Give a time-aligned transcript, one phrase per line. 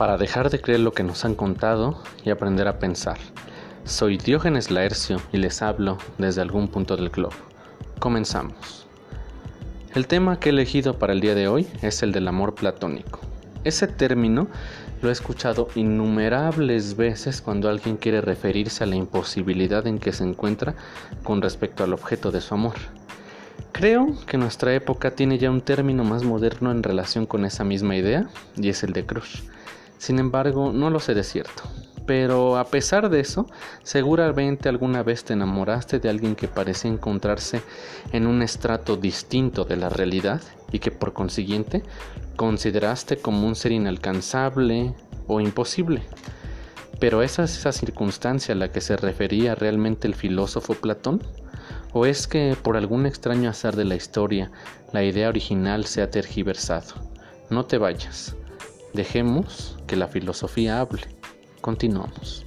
[0.00, 3.18] para dejar de creer lo que nos han contado y aprender a pensar.
[3.84, 7.36] Soy Diógenes Laercio y les hablo desde algún punto del globo.
[7.98, 8.86] Comenzamos.
[9.94, 13.20] El tema que he elegido para el día de hoy es el del amor platónico.
[13.62, 14.48] Ese término
[15.02, 20.24] lo he escuchado innumerables veces cuando alguien quiere referirse a la imposibilidad en que se
[20.24, 20.76] encuentra
[21.24, 22.76] con respecto al objeto de su amor.
[23.72, 27.96] Creo que nuestra época tiene ya un término más moderno en relación con esa misma
[27.96, 29.42] idea, y es el de crush.
[30.00, 31.62] Sin embargo, no lo sé de cierto.
[32.06, 33.46] Pero a pesar de eso,
[33.82, 37.62] seguramente alguna vez te enamoraste de alguien que parecía encontrarse
[38.10, 40.40] en un estrato distinto de la realidad
[40.72, 41.82] y que por consiguiente
[42.36, 44.94] consideraste como un ser inalcanzable
[45.26, 46.02] o imposible.
[46.98, 51.22] Pero ¿esa es esa circunstancia a la que se refería realmente el filósofo Platón?
[51.92, 54.50] ¿O es que por algún extraño azar de la historia
[54.94, 56.94] la idea original se ha tergiversado?
[57.50, 58.34] No te vayas.
[58.92, 61.02] Dejemos que la filosofía hable.
[61.60, 62.44] Continuamos.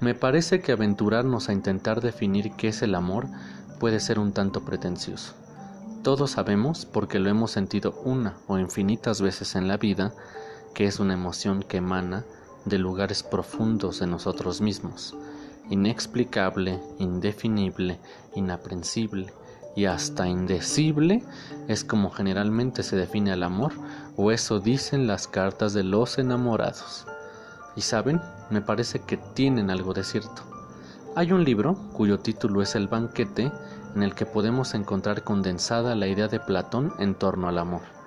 [0.00, 3.26] Me parece que aventurarnos a intentar definir qué es el amor
[3.78, 5.34] puede ser un tanto pretencioso.
[6.02, 10.14] Todos sabemos, porque lo hemos sentido una o infinitas veces en la vida,
[10.74, 12.24] que es una emoción que emana
[12.64, 15.14] de lugares profundos de nosotros mismos,
[15.70, 17.98] inexplicable, indefinible,
[18.34, 19.32] inaprensible
[19.76, 21.22] y hasta indecible
[21.68, 23.72] es como generalmente se define el amor,
[24.16, 27.06] o eso dicen las cartas de los enamorados.
[27.76, 30.42] Y saben, me parece que tienen algo de cierto.
[31.14, 33.52] Hay un libro cuyo título es El banquete
[33.94, 37.99] en el que podemos encontrar condensada la idea de Platón en torno al amor.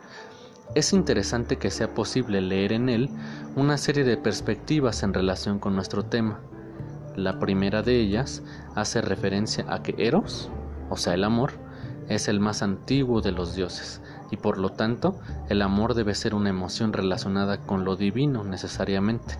[0.75, 3.09] Es interesante que sea posible leer en él
[3.56, 6.39] una serie de perspectivas en relación con nuestro tema.
[7.16, 8.41] La primera de ellas
[8.73, 10.50] hace referencia a que Eros,
[10.89, 11.51] o sea el amor,
[12.09, 14.01] es el más antiguo de los dioses
[14.31, 19.38] y por lo tanto el amor debe ser una emoción relacionada con lo divino necesariamente.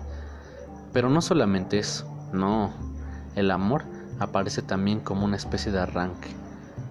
[0.92, 2.72] Pero no solamente eso, no,
[3.34, 3.82] el amor
[4.20, 6.30] aparece también como una especie de arranque,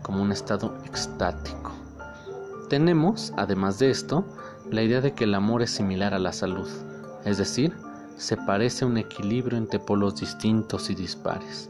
[0.02, 1.63] como un estado extático.
[2.70, 4.26] Tenemos, además de esto,
[4.70, 6.70] la idea de que el amor es similar a la salud,
[7.26, 7.74] es decir,
[8.18, 11.70] se parece a un equilibrio entre polos distintos y dispares.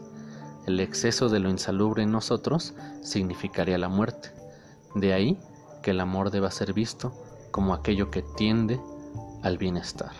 [0.66, 4.30] El exceso de lo insalubre en nosotros significaría la muerte.
[4.94, 5.38] De ahí
[5.82, 7.12] que el amor deba ser visto
[7.50, 8.80] como aquello que tiende
[9.42, 10.12] al bienestar.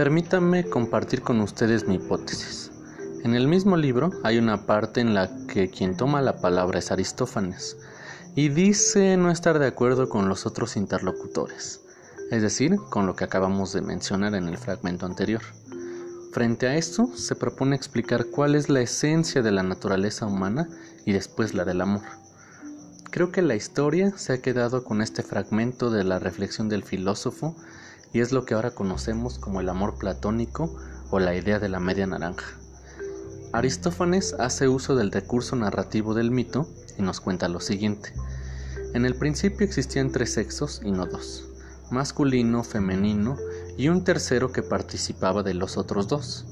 [0.00, 2.70] Permítanme compartir con ustedes mi hipótesis.
[3.22, 6.90] En el mismo libro hay una parte en la que quien toma la palabra es
[6.90, 7.76] Aristófanes
[8.34, 11.82] y dice no estar de acuerdo con los otros interlocutores,
[12.30, 15.42] es decir, con lo que acabamos de mencionar en el fragmento anterior.
[16.32, 20.66] Frente a esto, se propone explicar cuál es la esencia de la naturaleza humana
[21.04, 22.04] y después la del amor.
[23.10, 27.54] Creo que la historia se ha quedado con este fragmento de la reflexión del filósofo
[28.12, 30.76] y es lo que ahora conocemos como el amor platónico
[31.10, 32.46] o la idea de la media naranja.
[33.52, 38.12] Aristófanes hace uso del recurso narrativo del mito y nos cuenta lo siguiente.
[38.94, 41.48] En el principio existían tres sexos y no dos,
[41.90, 43.36] masculino, femenino
[43.76, 46.46] y un tercero que participaba de los otros dos.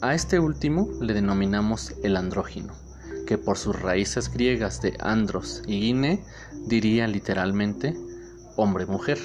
[0.00, 2.74] A este último le denominamos el andrógino,
[3.26, 6.24] que por sus raíces griegas de andros y guine
[6.66, 7.96] diría literalmente
[8.56, 9.18] hombre-mujer.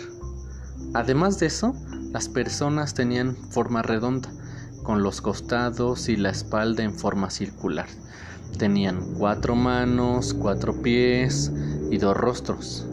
[0.93, 1.73] Además de eso,
[2.11, 4.29] las personas tenían forma redonda,
[4.83, 7.87] con los costados y la espalda en forma circular.
[8.57, 11.51] Tenían cuatro manos, cuatro pies
[11.89, 12.85] y dos rostros,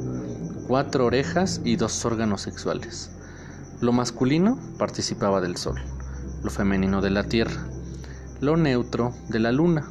[0.66, 3.10] cuatro orejas y dos órganos sexuales.
[3.82, 5.78] Lo masculino participaba del sol,
[6.42, 7.66] lo femenino de la tierra,
[8.40, 9.90] lo neutro de la luna.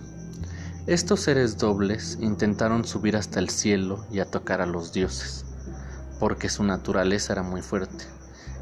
[0.87, 5.45] Estos seres dobles intentaron subir hasta el cielo y a tocar a los dioses
[6.19, 8.05] porque su naturaleza era muy fuerte.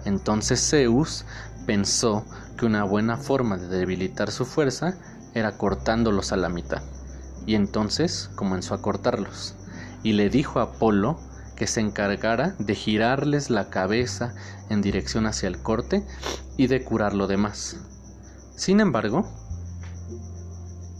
[0.05, 1.25] Entonces Zeus
[1.65, 2.25] pensó
[2.57, 4.95] que una buena forma de debilitar su fuerza
[5.33, 6.81] era cortándolos a la mitad,
[7.45, 9.55] y entonces comenzó a cortarlos,
[10.03, 11.19] y le dijo a Apolo
[11.55, 14.35] que se encargara de girarles la cabeza
[14.69, 16.05] en dirección hacia el corte
[16.55, 17.77] y de curar lo demás.
[18.55, 19.27] Sin embargo,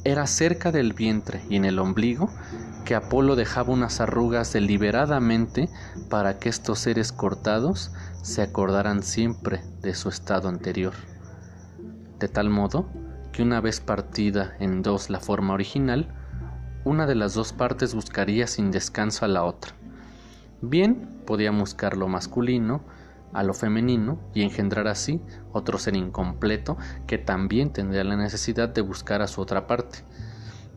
[0.04, 2.30] era cerca del vientre y en el ombligo
[2.88, 5.68] que Apolo dejaba unas arrugas deliberadamente
[6.10, 7.92] para que estos seres cortados
[8.22, 10.94] se acordaran siempre de su estado anterior.
[12.18, 12.88] De tal modo
[13.34, 16.16] que una vez partida en dos la forma original,
[16.86, 19.74] una de las dos partes buscaría sin descanso a la otra.
[20.62, 22.86] Bien, podía buscar lo masculino
[23.34, 28.80] a lo femenino y engendrar así otro ser incompleto que también tendría la necesidad de
[28.80, 30.06] buscar a su otra parte.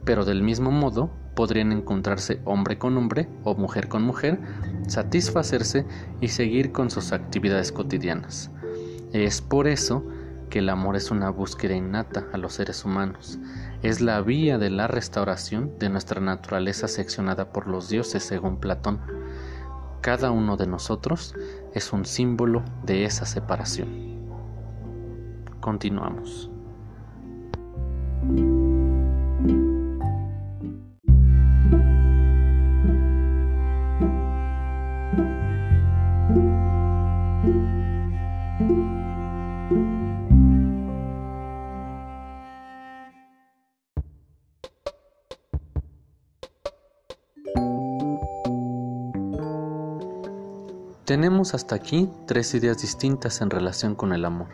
[0.05, 4.41] Pero del mismo modo podrían encontrarse hombre con hombre o mujer con mujer,
[4.88, 5.87] satisfacerse
[6.20, 8.50] y seguir con sus actividades cotidianas.
[9.12, 10.05] Es por eso
[10.50, 13.38] que el amor es una búsqueda innata a los seres humanos.
[13.82, 19.00] Es la vía de la restauración de nuestra naturaleza seccionada por los dioses según Platón.
[20.00, 21.35] Cada uno de nosotros
[21.73, 23.88] es un símbolo de esa separación.
[25.61, 26.50] Continuamos.
[51.10, 54.46] Tenemos hasta aquí tres ideas distintas en relación con el amor.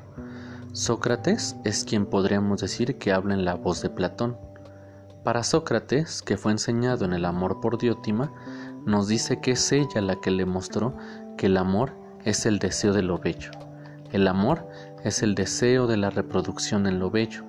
[0.72, 4.38] Sócrates es quien podríamos decir que habla en la voz de Platón.
[5.22, 8.32] Para Sócrates, que fue enseñado en el amor por Diótima,
[8.86, 10.96] nos dice que es ella la que le mostró
[11.36, 11.92] que el amor
[12.24, 13.50] es el deseo de lo bello.
[14.10, 14.66] El amor
[15.04, 17.44] es el deseo de la reproducción en lo bello,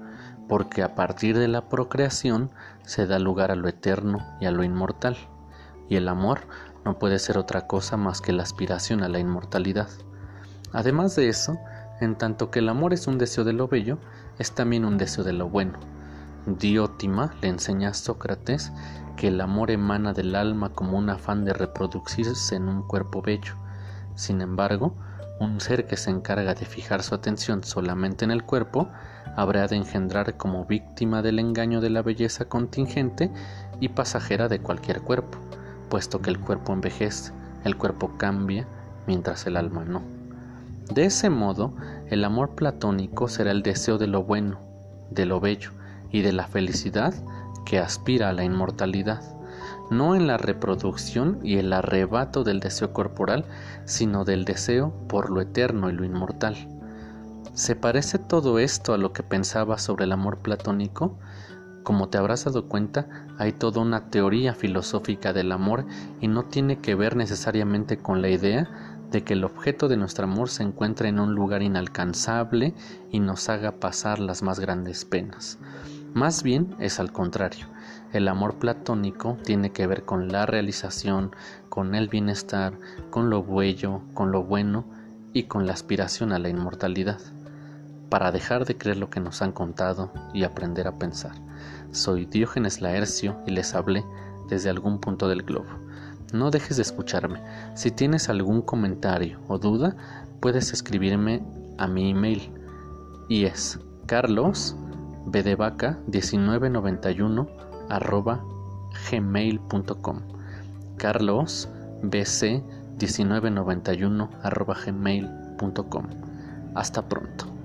[0.50, 2.52] porque a partir de la procreación
[2.84, 5.16] se da lugar a lo eterno y a lo inmortal.
[5.88, 6.42] Y el amor
[6.88, 9.90] no puede ser otra cosa más que la aspiración a la inmortalidad.
[10.72, 11.58] Además de eso,
[12.00, 13.98] en tanto que el amor es un deseo de lo bello,
[14.40, 15.80] es también un deseo de lo bueno.
[16.46, 18.72] Diótima le enseña a Sócrates
[19.18, 23.56] que el amor emana del alma como un afán de reproducirse en un cuerpo bello.
[24.16, 24.96] Sin embargo,
[25.42, 28.88] un ser que se encarga de fijar su atención solamente en el cuerpo
[29.36, 33.30] habrá de engendrar como víctima del engaño de la belleza contingente
[33.82, 35.38] y pasajera de cualquier cuerpo
[35.90, 38.68] puesto que el cuerpo envejece, el cuerpo cambia,
[39.08, 40.02] mientras el alma no.
[40.94, 41.74] De ese modo,
[42.10, 44.60] el amor platónico será el deseo de lo bueno,
[45.12, 45.72] de lo bello
[46.12, 47.14] y de la felicidad
[47.66, 49.22] que aspira a la inmortalidad,
[49.90, 53.46] no en la reproducción y el arrebato del deseo corporal,
[53.86, 56.56] sino del deseo por lo eterno y lo inmortal.
[57.54, 61.18] ¿Se parece todo esto a lo que pensaba sobre el amor platónico?
[61.88, 63.08] Como te habrás dado cuenta,
[63.38, 65.86] hay toda una teoría filosófica del amor
[66.20, 70.26] y no tiene que ver necesariamente con la idea de que el objeto de nuestro
[70.26, 72.74] amor se encuentre en un lugar inalcanzable
[73.10, 75.60] y nos haga pasar las más grandes penas.
[76.14, 77.68] Más bien es al contrario.
[78.12, 81.32] El amor platónico tiene que ver con la realización,
[81.70, 82.78] con el bienestar,
[83.12, 84.84] con lo bello, con lo bueno
[85.32, 87.22] y con la aspiración a la inmortalidad,
[88.10, 91.34] para dejar de creer lo que nos han contado y aprender a pensar.
[91.92, 94.06] Soy Diógenes Laercio y les hablé
[94.50, 95.68] desde algún punto del globo.
[96.34, 97.42] No dejes de escucharme.
[97.76, 99.98] Si tienes algún comentario o duda,
[100.40, 101.44] puedes escribirme
[101.78, 102.52] a mi email
[103.30, 104.76] y es carlos
[105.26, 107.48] 1991
[107.90, 108.44] arroba
[109.12, 110.22] gmail.com
[110.98, 111.70] carlos
[112.02, 116.06] 1991 arroba gmail.com
[116.76, 117.57] Hasta pronto.